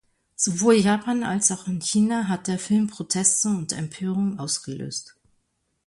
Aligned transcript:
Sowohl 0.35 0.77
in 0.77 0.83
Japan 0.85 1.23
als 1.23 1.51
auch 1.51 1.67
in 1.67 1.79
China 1.79 2.27
hat 2.27 2.47
der 2.47 2.57
Film 2.57 2.87
Proteste 2.87 3.49
und 3.49 3.71
Empörung 3.71 4.39
ausgelöst. 4.39 5.15